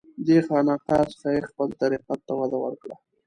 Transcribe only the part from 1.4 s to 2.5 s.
خپل طریقت ته